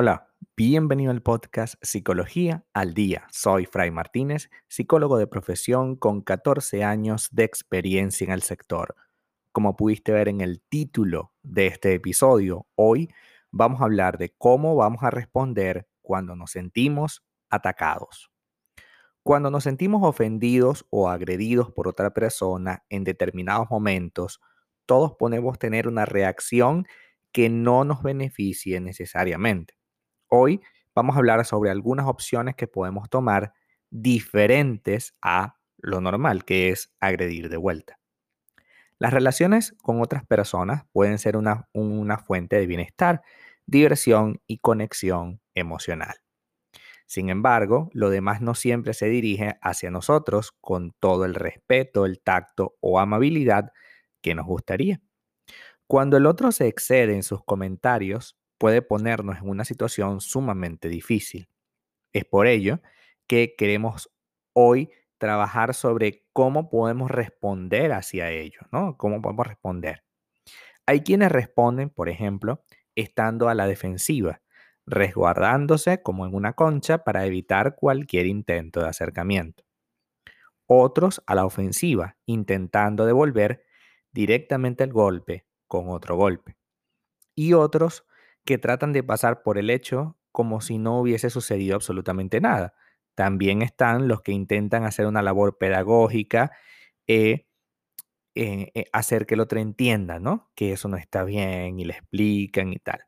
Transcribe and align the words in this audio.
Hola, 0.00 0.28
bienvenido 0.56 1.10
al 1.10 1.22
podcast 1.22 1.74
Psicología 1.82 2.64
al 2.72 2.94
Día. 2.94 3.26
Soy 3.32 3.66
Fray 3.66 3.90
Martínez, 3.90 4.48
psicólogo 4.68 5.18
de 5.18 5.26
profesión 5.26 5.96
con 5.96 6.20
14 6.20 6.84
años 6.84 7.30
de 7.32 7.42
experiencia 7.42 8.24
en 8.24 8.30
el 8.30 8.42
sector. 8.42 8.94
Como 9.50 9.74
pudiste 9.74 10.12
ver 10.12 10.28
en 10.28 10.40
el 10.40 10.60
título 10.60 11.32
de 11.42 11.66
este 11.66 11.94
episodio, 11.94 12.68
hoy 12.76 13.12
vamos 13.50 13.80
a 13.80 13.86
hablar 13.86 14.18
de 14.18 14.32
cómo 14.38 14.76
vamos 14.76 15.02
a 15.02 15.10
responder 15.10 15.88
cuando 16.00 16.36
nos 16.36 16.52
sentimos 16.52 17.26
atacados. 17.50 18.30
Cuando 19.24 19.50
nos 19.50 19.64
sentimos 19.64 20.04
ofendidos 20.04 20.86
o 20.90 21.08
agredidos 21.08 21.72
por 21.72 21.88
otra 21.88 22.14
persona 22.14 22.84
en 22.88 23.02
determinados 23.02 23.68
momentos, 23.68 24.40
todos 24.86 25.16
podemos 25.18 25.58
tener 25.58 25.88
una 25.88 26.04
reacción 26.04 26.86
que 27.32 27.48
no 27.48 27.82
nos 27.82 28.04
beneficie 28.04 28.78
necesariamente. 28.78 29.77
Hoy 30.28 30.60
vamos 30.94 31.16
a 31.16 31.20
hablar 31.20 31.44
sobre 31.46 31.70
algunas 31.70 32.06
opciones 32.06 32.54
que 32.54 32.66
podemos 32.66 33.08
tomar 33.08 33.54
diferentes 33.90 35.14
a 35.22 35.56
lo 35.78 36.00
normal, 36.00 36.44
que 36.44 36.68
es 36.68 36.92
agredir 37.00 37.48
de 37.48 37.56
vuelta. 37.56 37.98
Las 38.98 39.12
relaciones 39.12 39.74
con 39.82 40.02
otras 40.02 40.26
personas 40.26 40.84
pueden 40.92 41.18
ser 41.18 41.36
una, 41.36 41.68
una 41.72 42.18
fuente 42.18 42.56
de 42.56 42.66
bienestar, 42.66 43.22
diversión 43.64 44.40
y 44.46 44.58
conexión 44.58 45.40
emocional. 45.54 46.16
Sin 47.06 47.30
embargo, 47.30 47.88
lo 47.94 48.10
demás 48.10 48.42
no 48.42 48.54
siempre 48.54 48.92
se 48.92 49.06
dirige 49.06 49.56
hacia 49.62 49.90
nosotros 49.90 50.52
con 50.60 50.92
todo 51.00 51.24
el 51.24 51.34
respeto, 51.34 52.04
el 52.04 52.20
tacto 52.20 52.76
o 52.80 53.00
amabilidad 53.00 53.72
que 54.20 54.34
nos 54.34 54.44
gustaría. 54.44 55.00
Cuando 55.86 56.18
el 56.18 56.26
otro 56.26 56.52
se 56.52 56.66
excede 56.66 57.14
en 57.14 57.22
sus 57.22 57.42
comentarios, 57.44 58.36
puede 58.58 58.82
ponernos 58.82 59.38
en 59.38 59.48
una 59.48 59.64
situación 59.64 60.20
sumamente 60.20 60.88
difícil. 60.88 61.48
Es 62.12 62.24
por 62.24 62.46
ello 62.46 62.80
que 63.26 63.54
queremos 63.56 64.10
hoy 64.54 64.90
trabajar 65.18 65.74
sobre 65.74 66.24
cómo 66.32 66.70
podemos 66.70 67.10
responder 67.10 67.92
hacia 67.92 68.30
ello, 68.30 68.60
¿no? 68.72 68.96
¿Cómo 68.96 69.22
podemos 69.22 69.46
responder? 69.46 70.04
Hay 70.86 71.02
quienes 71.02 71.30
responden, 71.30 71.90
por 71.90 72.08
ejemplo, 72.08 72.64
estando 72.94 73.48
a 73.48 73.54
la 73.54 73.66
defensiva, 73.66 74.40
resguardándose 74.86 76.02
como 76.02 76.26
en 76.26 76.34
una 76.34 76.54
concha 76.54 77.04
para 77.04 77.26
evitar 77.26 77.76
cualquier 77.76 78.26
intento 78.26 78.80
de 78.80 78.88
acercamiento. 78.88 79.64
Otros 80.66 81.22
a 81.26 81.34
la 81.34 81.44
ofensiva, 81.44 82.16
intentando 82.26 83.06
devolver 83.06 83.64
directamente 84.12 84.84
el 84.84 84.92
golpe 84.92 85.46
con 85.66 85.88
otro 85.88 86.16
golpe. 86.16 86.56
Y 87.34 87.54
otros 87.54 88.06
que 88.48 88.56
tratan 88.56 88.94
de 88.94 89.02
pasar 89.02 89.42
por 89.42 89.58
el 89.58 89.68
hecho 89.68 90.16
como 90.32 90.62
si 90.62 90.78
no 90.78 90.98
hubiese 90.98 91.28
sucedido 91.28 91.74
absolutamente 91.74 92.40
nada. 92.40 92.72
También 93.14 93.60
están 93.60 94.08
los 94.08 94.22
que 94.22 94.32
intentan 94.32 94.84
hacer 94.84 95.04
una 95.04 95.20
labor 95.20 95.58
pedagógica, 95.58 96.52
e 97.06 97.44
hacer 98.94 99.26
que 99.26 99.34
el 99.34 99.40
otro 99.40 99.60
entienda, 99.60 100.18
¿no? 100.18 100.50
Que 100.54 100.72
eso 100.72 100.88
no 100.88 100.96
está 100.96 101.24
bien 101.24 101.78
y 101.78 101.84
le 101.84 101.92
explican 101.92 102.72
y 102.72 102.78
tal. 102.78 103.00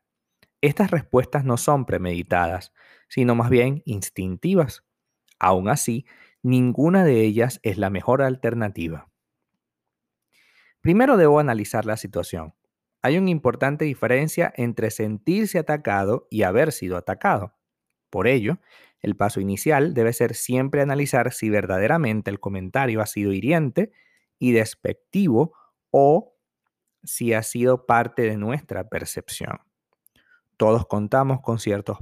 Estas 0.61 0.91
respuestas 0.91 1.43
no 1.43 1.57
son 1.57 1.87
premeditadas, 1.87 2.71
sino 3.07 3.33
más 3.33 3.49
bien 3.49 3.81
instintivas. 3.85 4.83
Aún 5.39 5.69
así, 5.69 6.05
ninguna 6.43 7.03
de 7.03 7.21
ellas 7.21 7.59
es 7.63 7.79
la 7.79 7.89
mejor 7.89 8.21
alternativa. 8.21 9.09
Primero 10.81 11.17
debo 11.17 11.39
analizar 11.39 11.87
la 11.87 11.97
situación. 11.97 12.53
Hay 13.01 13.17
una 13.17 13.29
importante 13.31 13.85
diferencia 13.85 14.53
entre 14.55 14.91
sentirse 14.91 15.57
atacado 15.59 16.27
y 16.29 16.43
haber 16.43 16.71
sido 16.71 16.97
atacado. 16.97 17.55
Por 18.09 18.27
ello, 18.27 18.59
el 19.01 19.15
paso 19.15 19.39
inicial 19.41 19.93
debe 19.93 20.13
ser 20.13 20.35
siempre 20.35 20.81
analizar 20.81 21.33
si 21.33 21.49
verdaderamente 21.49 22.29
el 22.29 22.39
comentario 22.39 23.01
ha 23.01 23.07
sido 23.07 23.33
hiriente 23.33 23.91
y 24.37 24.51
despectivo 24.51 25.53
o 25.89 26.35
si 27.03 27.33
ha 27.33 27.41
sido 27.41 27.85
parte 27.87 28.23
de 28.23 28.37
nuestra 28.37 28.87
percepción. 28.89 29.61
Todos 30.57 30.85
contamos 30.85 31.41
con 31.41 31.57
ciertos 31.57 31.99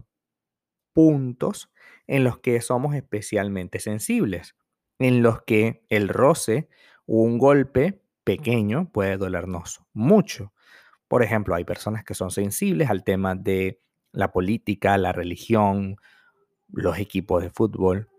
puntos 0.94 1.72
en 2.08 2.24
los 2.24 2.40
que 2.40 2.60
somos 2.62 2.96
especialmente 2.96 3.80
sensibles, 3.80 4.56
en 5.00 5.24
los 5.24 5.44
que 5.44 5.86
el 5.90 6.10
roce 6.10 6.68
o 7.06 7.22
un 7.22 7.38
golpe 7.38 8.02
pequeño 8.26 8.92
puede 8.92 9.18
dolernos 9.18 9.82
mucho 9.94 10.52
por 11.10 11.24
ejemplo, 11.24 11.56
hay 11.56 11.66
personas 11.66 12.06
que 12.06 12.14
son 12.14 12.32
sensibles 12.32 12.90
al 12.90 13.04
tema 13.04 13.36
de 13.36 13.82
la 14.12 14.32
política, 14.32 14.98
la 14.98 15.12
religión, 15.12 15.98
los 16.72 17.00
equipos 17.00 17.42
de 17.44 17.50
fútbol. 17.50 18.10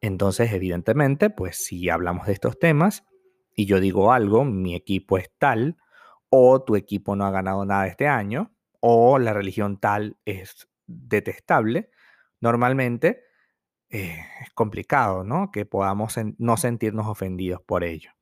Entonces, 0.00 0.52
evidentemente, 0.52 1.28
pues 1.28 1.56
si 1.56 1.90
hablamos 1.90 2.26
de 2.26 2.32
estos 2.32 2.58
temas 2.58 3.04
y 3.54 3.66
yo 3.66 3.80
digo 3.80 4.12
algo, 4.12 4.44
mi 4.44 4.76
equipo 4.76 5.18
es 5.18 5.28
tal, 5.38 5.76
o 6.28 6.62
tu 6.62 6.76
equipo 6.76 7.16
no 7.16 7.26
ha 7.26 7.30
ganado 7.32 7.64
nada 7.64 7.88
este 7.88 8.06
año, 8.06 8.54
o 8.80 9.18
la 9.18 9.32
religión 9.32 9.78
tal 9.78 10.16
es 10.24 10.68
detestable, 10.86 11.90
normalmente 12.40 13.24
eh, 13.90 14.20
es 14.42 14.50
complicado, 14.54 15.24
¿no? 15.24 15.50
Que 15.50 15.66
podamos 15.66 16.14
no 16.38 16.56
sentirnos 16.56 17.08
ofendidos 17.08 17.60
por 17.62 17.82
ello. 17.82 18.15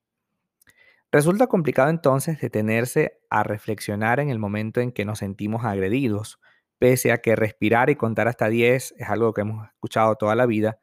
Resulta 1.14 1.47
complicado 1.47 1.91
entonces 1.91 2.41
detenerse 2.41 3.20
a 3.30 3.44
reflexionar 3.44 4.19
en 4.19 4.30
el 4.30 4.41
momento 4.41 4.80
en 4.80 4.91
que 4.91 5.04
nos 5.04 5.20
sentimos 5.20 5.64
agredidos, 5.64 6.41
pese 6.80 7.12
a 7.12 7.19
que 7.19 7.36
respirar 7.36 7.88
y 7.88 7.94
contar 7.94 8.26
hasta 8.26 8.48
10 8.48 8.97
es 8.98 9.08
algo 9.08 9.32
que 9.32 9.42
hemos 9.42 9.64
escuchado 9.69 10.16
toda 10.16 10.34
la 10.34 10.44
vida, 10.44 10.80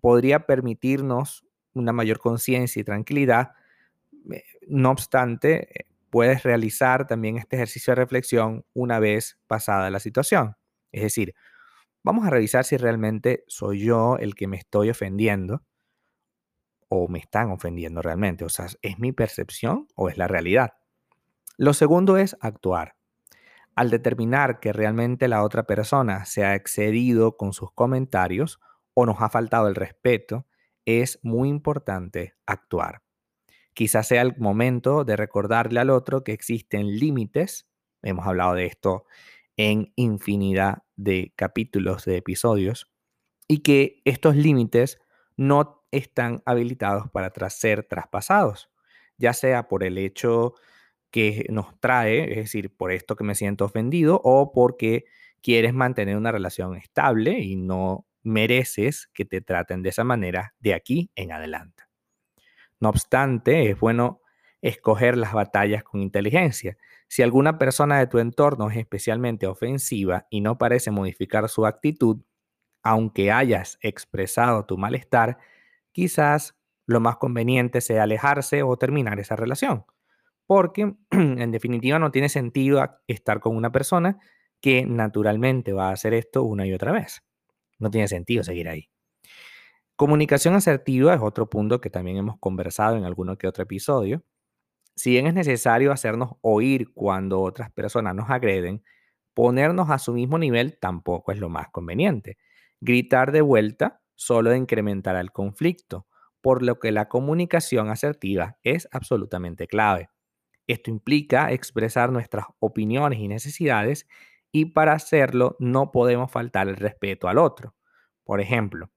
podría 0.00 0.40
permitirnos 0.40 1.46
una 1.72 1.92
mayor 1.92 2.18
conciencia 2.18 2.80
y 2.80 2.84
tranquilidad. 2.84 3.52
Eh, 4.32 4.42
no 4.66 4.90
obstante, 4.90 5.68
eh, 5.82 5.86
puedes 6.10 6.42
realizar 6.42 7.06
también 7.06 7.36
este 7.36 7.54
ejercicio 7.54 7.92
de 7.92 8.00
reflexión 8.00 8.64
una 8.72 8.98
vez 8.98 9.38
pasada 9.46 9.88
la 9.88 10.00
situación. 10.00 10.56
Es 10.90 11.02
decir, 11.02 11.32
vamos 12.02 12.26
a 12.26 12.30
revisar 12.30 12.64
si 12.64 12.76
realmente 12.76 13.44
soy 13.46 13.84
yo 13.84 14.18
el 14.18 14.34
que 14.34 14.48
me 14.48 14.56
estoy 14.56 14.90
ofendiendo 14.90 15.62
o 16.96 17.08
me 17.08 17.18
están 17.18 17.50
ofendiendo 17.50 18.02
realmente. 18.02 18.44
O 18.44 18.48
sea, 18.48 18.66
¿es 18.82 18.98
mi 18.98 19.10
percepción 19.12 19.88
o 19.96 20.08
es 20.08 20.16
la 20.16 20.28
realidad? 20.28 20.74
Lo 21.56 21.74
segundo 21.74 22.16
es 22.16 22.36
actuar. 22.40 22.96
Al 23.74 23.90
determinar 23.90 24.60
que 24.60 24.72
realmente 24.72 25.26
la 25.26 25.42
otra 25.42 25.64
persona 25.64 26.24
se 26.24 26.44
ha 26.44 26.54
excedido 26.54 27.36
con 27.36 27.52
sus 27.52 27.72
comentarios 27.72 28.60
o 28.94 29.06
nos 29.06 29.20
ha 29.20 29.28
faltado 29.28 29.66
el 29.66 29.74
respeto, 29.74 30.46
es 30.84 31.18
muy 31.22 31.48
importante 31.48 32.34
actuar. 32.46 33.02
Quizás 33.72 34.06
sea 34.06 34.22
el 34.22 34.36
momento 34.38 35.04
de 35.04 35.16
recordarle 35.16 35.80
al 35.80 35.90
otro 35.90 36.22
que 36.22 36.32
existen 36.32 36.98
límites, 36.98 37.68
hemos 38.02 38.24
hablado 38.26 38.54
de 38.54 38.66
esto 38.66 39.06
en 39.56 39.92
infinidad 39.96 40.84
de 40.94 41.32
capítulos 41.34 42.04
de 42.04 42.18
episodios, 42.18 42.86
y 43.48 43.58
que 43.58 44.00
estos 44.04 44.36
límites 44.36 45.00
no 45.36 45.83
están 45.96 46.42
habilitados 46.46 47.10
para 47.10 47.30
ser 47.50 47.84
traspasados, 47.84 48.70
ya 49.16 49.32
sea 49.32 49.68
por 49.68 49.84
el 49.84 49.98
hecho 49.98 50.54
que 51.10 51.46
nos 51.50 51.78
trae, 51.80 52.30
es 52.32 52.36
decir, 52.36 52.76
por 52.76 52.90
esto 52.92 53.16
que 53.16 53.24
me 53.24 53.34
siento 53.34 53.64
ofendido 53.64 54.20
o 54.24 54.52
porque 54.52 55.04
quieres 55.42 55.74
mantener 55.74 56.16
una 56.16 56.32
relación 56.32 56.74
estable 56.76 57.38
y 57.38 57.56
no 57.56 58.06
mereces 58.22 59.08
que 59.14 59.24
te 59.24 59.40
traten 59.40 59.82
de 59.82 59.90
esa 59.90 60.02
manera 60.02 60.54
de 60.58 60.74
aquí 60.74 61.10
en 61.14 61.32
adelante. 61.32 61.84
No 62.80 62.88
obstante, 62.88 63.70
es 63.70 63.78
bueno 63.78 64.20
escoger 64.62 65.16
las 65.16 65.32
batallas 65.34 65.84
con 65.84 66.00
inteligencia. 66.00 66.76
Si 67.06 67.22
alguna 67.22 67.58
persona 67.58 67.98
de 67.98 68.06
tu 68.06 68.18
entorno 68.18 68.70
es 68.70 68.76
especialmente 68.78 69.46
ofensiva 69.46 70.26
y 70.30 70.40
no 70.40 70.58
parece 70.58 70.90
modificar 70.90 71.48
su 71.48 71.66
actitud, 71.66 72.22
aunque 72.82 73.30
hayas 73.30 73.78
expresado 73.82 74.64
tu 74.64 74.78
malestar, 74.78 75.38
quizás 75.94 76.56
lo 76.86 77.00
más 77.00 77.16
conveniente 77.16 77.80
sea 77.80 78.02
alejarse 78.02 78.62
o 78.62 78.76
terminar 78.76 79.18
esa 79.20 79.36
relación. 79.36 79.86
Porque 80.46 80.94
en 81.10 81.50
definitiva 81.50 81.98
no 81.98 82.10
tiene 82.10 82.28
sentido 82.28 82.84
estar 83.06 83.40
con 83.40 83.56
una 83.56 83.72
persona 83.72 84.18
que 84.60 84.84
naturalmente 84.84 85.72
va 85.72 85.88
a 85.88 85.92
hacer 85.92 86.12
esto 86.12 86.42
una 86.42 86.66
y 86.66 86.74
otra 86.74 86.92
vez. 86.92 87.22
No 87.78 87.90
tiene 87.90 88.08
sentido 88.08 88.42
seguir 88.42 88.68
ahí. 88.68 88.90
Comunicación 89.96 90.54
asertiva 90.54 91.14
es 91.14 91.20
otro 91.22 91.48
punto 91.48 91.80
que 91.80 91.88
también 91.88 92.16
hemos 92.16 92.38
conversado 92.38 92.96
en 92.96 93.04
alguno 93.04 93.38
que 93.38 93.46
otro 93.46 93.62
episodio. 93.62 94.24
Si 94.96 95.10
bien 95.10 95.26
es 95.26 95.34
necesario 95.34 95.92
hacernos 95.92 96.32
oír 96.40 96.92
cuando 96.92 97.40
otras 97.40 97.70
personas 97.70 98.14
nos 98.14 98.30
agreden, 98.30 98.82
ponernos 99.34 99.90
a 99.90 99.98
su 99.98 100.12
mismo 100.12 100.38
nivel 100.38 100.78
tampoco 100.78 101.32
es 101.32 101.38
lo 101.38 101.48
más 101.48 101.68
conveniente. 101.70 102.38
Gritar 102.80 103.32
de 103.32 103.40
vuelta 103.42 104.02
solo 104.14 104.54
incrementará 104.54 105.20
el 105.20 105.32
conflicto, 105.32 106.06
por 106.40 106.62
lo 106.62 106.78
que 106.78 106.92
la 106.92 107.08
comunicación 107.08 107.88
asertiva 107.88 108.58
es 108.62 108.88
absolutamente 108.92 109.66
clave. 109.66 110.10
Esto 110.66 110.90
implica 110.90 111.52
expresar 111.52 112.10
nuestras 112.12 112.46
opiniones 112.58 113.18
y 113.18 113.28
necesidades 113.28 114.06
y 114.52 114.66
para 114.66 114.92
hacerlo 114.92 115.56
no 115.58 115.90
podemos 115.90 116.30
faltar 116.30 116.68
el 116.68 116.76
respeto 116.76 117.28
al 117.28 117.38
otro. 117.38 117.74
Por 118.24 118.40
ejemplo, 118.40 118.90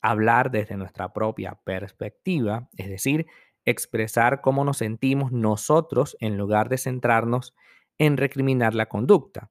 hablar 0.00 0.50
desde 0.50 0.76
nuestra 0.76 1.12
propia 1.12 1.60
perspectiva, 1.64 2.68
es 2.76 2.88
decir, 2.88 3.26
expresar 3.64 4.40
cómo 4.40 4.64
nos 4.64 4.78
sentimos 4.78 5.30
nosotros 5.32 6.16
en 6.20 6.36
lugar 6.36 6.68
de 6.68 6.78
centrarnos 6.78 7.54
en 7.98 8.16
recriminar 8.16 8.74
la 8.74 8.86
conducta. 8.86 9.50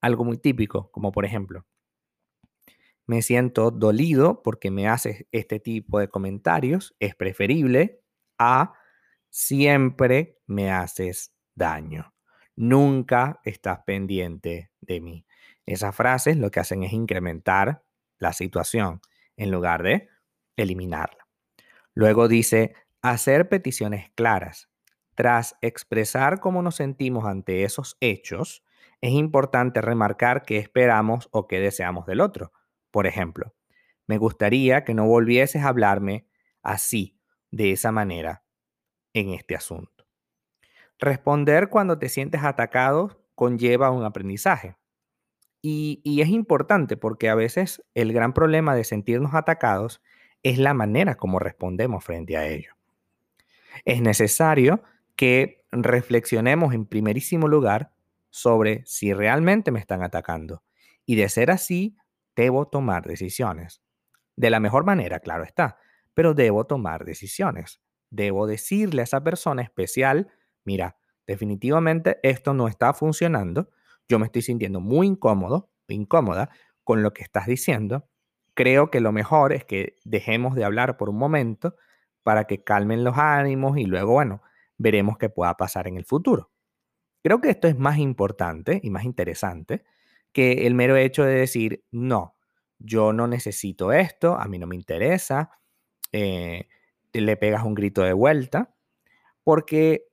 Algo 0.00 0.24
muy 0.24 0.38
típico, 0.38 0.90
como 0.90 1.10
por 1.10 1.24
ejemplo, 1.24 1.66
me 3.08 3.22
siento 3.22 3.70
dolido 3.70 4.42
porque 4.42 4.70
me 4.70 4.86
haces 4.86 5.24
este 5.32 5.58
tipo 5.60 5.98
de 5.98 6.08
comentarios, 6.08 6.94
es 7.00 7.14
preferible 7.14 8.02
a 8.38 8.74
siempre 9.30 10.38
me 10.46 10.70
haces 10.70 11.34
daño. 11.54 12.14
Nunca 12.54 13.40
estás 13.44 13.80
pendiente 13.86 14.72
de 14.82 15.00
mí. 15.00 15.26
Esas 15.64 15.96
frases 15.96 16.36
lo 16.36 16.50
que 16.50 16.60
hacen 16.60 16.82
es 16.82 16.92
incrementar 16.92 17.82
la 18.18 18.34
situación 18.34 19.00
en 19.36 19.50
lugar 19.50 19.82
de 19.82 20.08
eliminarla. 20.56 21.26
Luego 21.94 22.28
dice, 22.28 22.74
hacer 23.00 23.48
peticiones 23.48 24.10
claras. 24.16 24.68
Tras 25.14 25.56
expresar 25.62 26.40
cómo 26.40 26.60
nos 26.60 26.76
sentimos 26.76 27.24
ante 27.24 27.64
esos 27.64 27.96
hechos, 28.00 28.62
es 29.00 29.12
importante 29.12 29.80
remarcar 29.80 30.42
qué 30.42 30.58
esperamos 30.58 31.28
o 31.32 31.46
qué 31.46 31.58
deseamos 31.58 32.04
del 32.04 32.20
otro. 32.20 32.52
Por 32.90 33.06
ejemplo, 33.06 33.54
me 34.06 34.18
gustaría 34.18 34.84
que 34.84 34.94
no 34.94 35.06
volvieses 35.06 35.62
a 35.62 35.68
hablarme 35.68 36.26
así, 36.62 37.18
de 37.50 37.72
esa 37.72 37.92
manera, 37.92 38.44
en 39.12 39.30
este 39.30 39.54
asunto. 39.54 40.06
Responder 40.98 41.68
cuando 41.68 41.98
te 41.98 42.08
sientes 42.08 42.42
atacado 42.42 43.24
conlleva 43.34 43.90
un 43.90 44.04
aprendizaje. 44.04 44.76
Y, 45.60 46.00
y, 46.04 46.20
es 46.20 46.28
importante 46.28 46.96
porque 46.96 47.28
a 47.28 47.34
veces 47.34 47.84
el 47.94 48.12
gran 48.12 48.32
problema 48.32 48.74
de 48.74 48.84
sentirnos 48.84 49.34
atacados 49.34 50.00
es 50.42 50.58
la 50.58 50.72
manera 50.72 51.16
como 51.16 51.38
respondemos 51.38 52.04
frente 52.04 52.36
a 52.36 52.46
ello. 52.46 52.74
Es 53.84 54.00
necesario 54.00 54.82
que 55.16 55.64
reflexionemos 55.72 56.74
en 56.74 56.86
primerísimo 56.86 57.48
lugar 57.48 57.92
sobre 58.30 58.82
si 58.86 59.12
realmente 59.12 59.70
me 59.70 59.80
están 59.80 60.02
atacando. 60.02 60.62
Y 61.06 61.16
de 61.16 61.28
ser 61.28 61.50
así, 61.50 61.96
debo 62.38 62.68
tomar 62.68 63.04
decisiones. 63.04 63.82
De 64.36 64.48
la 64.48 64.60
mejor 64.60 64.84
manera, 64.84 65.18
claro 65.18 65.42
está, 65.42 65.76
pero 66.14 66.34
debo 66.34 66.66
tomar 66.66 67.04
decisiones. 67.04 67.80
Debo 68.10 68.46
decirle 68.46 69.00
a 69.00 69.04
esa 69.04 69.24
persona 69.24 69.60
especial, 69.62 70.28
mira, 70.64 70.98
definitivamente 71.26 72.20
esto 72.22 72.54
no 72.54 72.68
está 72.68 72.94
funcionando, 72.94 73.70
yo 74.08 74.20
me 74.20 74.26
estoy 74.26 74.42
sintiendo 74.42 74.80
muy 74.80 75.08
incómodo, 75.08 75.72
incómoda 75.88 76.50
con 76.84 77.02
lo 77.02 77.12
que 77.12 77.24
estás 77.24 77.46
diciendo, 77.46 78.08
creo 78.54 78.88
que 78.88 79.00
lo 79.00 79.10
mejor 79.10 79.52
es 79.52 79.64
que 79.64 79.96
dejemos 80.04 80.54
de 80.54 80.64
hablar 80.64 80.96
por 80.96 81.08
un 81.08 81.18
momento 81.18 81.74
para 82.22 82.44
que 82.44 82.62
calmen 82.62 83.02
los 83.02 83.18
ánimos 83.18 83.78
y 83.78 83.84
luego, 83.84 84.12
bueno, 84.12 84.42
veremos 84.76 85.18
qué 85.18 85.28
pueda 85.28 85.56
pasar 85.56 85.88
en 85.88 85.96
el 85.96 86.04
futuro. 86.04 86.52
Creo 87.24 87.40
que 87.40 87.50
esto 87.50 87.66
es 87.66 87.76
más 87.76 87.98
importante 87.98 88.78
y 88.80 88.90
más 88.90 89.02
interesante 89.02 89.84
que 90.32 90.66
el 90.66 90.74
mero 90.74 90.96
hecho 90.96 91.24
de 91.24 91.34
decir, 91.34 91.84
no, 91.90 92.34
yo 92.78 93.12
no 93.12 93.26
necesito 93.26 93.92
esto, 93.92 94.38
a 94.38 94.46
mí 94.46 94.58
no 94.58 94.66
me 94.66 94.76
interesa, 94.76 95.50
eh, 96.12 96.68
le 97.12 97.36
pegas 97.36 97.64
un 97.64 97.74
grito 97.74 98.02
de 98.02 98.12
vuelta, 98.12 98.74
porque 99.42 100.06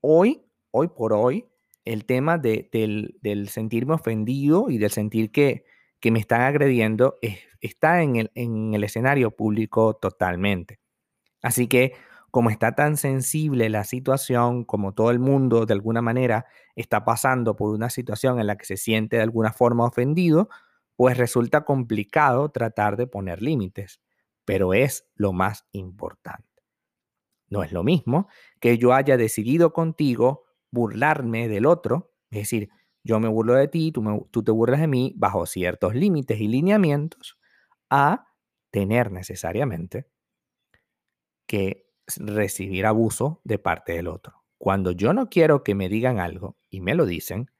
hoy, 0.00 0.42
hoy 0.70 0.88
por 0.88 1.12
hoy, 1.12 1.46
el 1.84 2.04
tema 2.04 2.38
del, 2.38 3.48
sentirme 3.48 3.94
ofendido 3.94 4.66
y 4.68 4.78
del 4.78 4.90
sentir 4.90 5.30
que, 5.32 5.64
me 6.02 6.18
están 6.18 6.42
agrediendo 6.42 7.18
está 7.60 8.02
en 8.02 8.16
el, 8.16 8.30
en 8.34 8.74
el 8.74 8.84
escenario 8.84 9.30
público 9.32 9.94
totalmente. 9.94 10.80
Así 11.42 11.66
que 11.66 11.92
como 12.30 12.50
está 12.50 12.74
tan 12.74 12.96
sensible 12.96 13.68
la 13.68 13.84
situación, 13.84 14.64
como 14.64 14.92
todo 14.94 15.10
el 15.10 15.18
mundo 15.18 15.66
de 15.66 15.74
alguna 15.74 16.02
manera 16.02 16.46
está 16.76 17.04
pasando 17.04 17.56
por 17.56 17.74
una 17.74 17.90
situación 17.90 18.40
en 18.40 18.46
la 18.46 18.56
que 18.56 18.64
se 18.64 18.76
siente 18.76 19.16
de 19.16 19.22
alguna 19.22 19.52
forma 19.52 19.84
ofendido, 19.84 20.48
pues 20.96 21.16
resulta 21.16 21.64
complicado 21.64 22.50
tratar 22.50 22.96
de 22.96 23.06
poner 23.06 23.42
límites, 23.42 24.00
pero 24.44 24.74
es 24.74 25.08
lo 25.14 25.32
más 25.32 25.66
importante. 25.72 26.48
No 27.48 27.62
es 27.64 27.72
lo 27.72 27.82
mismo 27.82 28.28
que 28.60 28.78
yo 28.78 28.94
haya 28.94 29.16
decidido 29.16 29.72
contigo 29.72 30.44
burlarme 30.70 31.48
del 31.48 31.66
otro, 31.66 32.12
es 32.30 32.40
decir, 32.40 32.70
yo 33.02 33.18
me 33.18 33.28
burlo 33.28 33.54
de 33.54 33.66
ti, 33.66 33.92
tú, 33.92 34.28
tú 34.30 34.44
te 34.44 34.52
burlas 34.52 34.80
de 34.80 34.86
mí 34.86 35.14
bajo 35.16 35.46
ciertos 35.46 35.94
límites 35.94 36.40
y 36.40 36.48
lineamientos, 36.48 37.38
a 37.88 38.26
tener 38.70 39.10
necesariamente 39.10 40.06
que 41.46 41.89
recibir 42.18 42.86
abuso 42.86 43.40
de 43.44 43.58
parte 43.58 43.92
del 43.92 44.08
otro. 44.08 44.44
Cuando 44.58 44.92
yo 44.92 45.12
no 45.12 45.28
quiero 45.28 45.62
que 45.62 45.74
me 45.74 45.88
digan 45.88 46.18
algo 46.18 46.56
y 46.68 46.80
me 46.80 46.94
lo 46.94 47.06
dicen, 47.06 47.50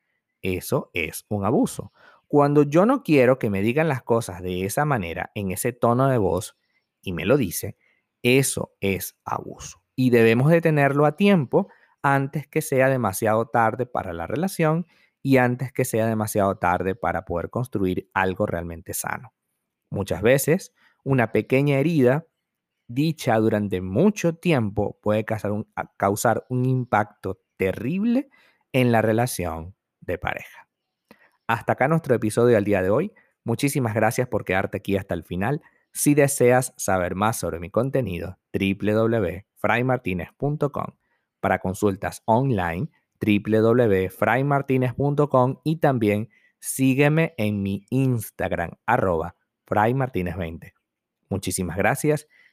eso 0.42 0.90
es 0.92 1.24
un 1.28 1.44
abuso. 1.44 1.92
Cuando 2.28 2.62
yo 2.62 2.86
no 2.86 3.02
quiero 3.02 3.38
que 3.38 3.50
me 3.50 3.62
digan 3.62 3.88
las 3.88 4.02
cosas 4.02 4.42
de 4.42 4.64
esa 4.64 4.84
manera, 4.84 5.30
en 5.34 5.50
ese 5.50 5.72
tono 5.72 6.08
de 6.08 6.18
voz, 6.18 6.56
y 7.02 7.12
me 7.12 7.24
lo 7.24 7.36
dice, 7.36 7.76
eso 8.22 8.74
es 8.80 9.18
abuso. 9.24 9.82
Y 9.96 10.10
debemos 10.10 10.50
detenerlo 10.50 11.06
a 11.06 11.16
tiempo 11.16 11.68
antes 12.02 12.46
que 12.46 12.62
sea 12.62 12.88
demasiado 12.88 13.46
tarde 13.46 13.86
para 13.86 14.12
la 14.12 14.26
relación 14.26 14.86
y 15.22 15.36
antes 15.38 15.72
que 15.72 15.84
sea 15.84 16.06
demasiado 16.06 16.56
tarde 16.56 16.94
para 16.94 17.24
poder 17.24 17.50
construir 17.50 18.10
algo 18.14 18.46
realmente 18.46 18.94
sano. 18.94 19.34
Muchas 19.90 20.22
veces, 20.22 20.72
una 21.04 21.32
pequeña 21.32 21.78
herida 21.78 22.26
dicha 22.90 23.36
durante 23.36 23.80
mucho 23.80 24.34
tiempo 24.34 24.98
puede 25.00 25.24
causar 25.24 26.44
un, 26.48 26.64
impacto 26.64 27.40
terrible 27.56 28.28
en 28.72 28.90
la 28.90 29.00
relación 29.00 29.76
de 30.00 30.18
pareja. 30.18 30.66
Hasta 31.46 31.74
acá 31.74 31.86
nuestro 31.86 32.16
episodio 32.16 32.56
del 32.56 32.64
día 32.64 32.82
de 32.82 32.90
hoy. 32.90 33.12
Muchísimas 33.44 33.94
gracias 33.94 34.26
por 34.28 34.44
quedarte 34.44 34.78
aquí 34.78 34.96
hasta 34.96 35.14
el 35.14 35.22
final. 35.22 35.62
Si 35.92 36.14
deseas 36.14 36.74
saber 36.76 37.14
más 37.14 37.38
sobre 37.38 37.60
mi 37.60 37.70
contenido, 37.70 38.40
www.fraymartinez.com. 38.52 40.86
Para 41.40 41.60
consultas 41.60 42.24
online, 42.26 42.88
www.fraymartinez.com 43.20 45.60
y 45.64 45.76
también 45.76 46.28
sígueme 46.58 47.34
en 47.36 47.62
mi 47.62 47.86
Instagram, 47.90 48.72
arroba 48.84 49.36
fraymartinez20. 49.66 50.72
Muchísimas 51.28 51.76
gracias 51.76 52.26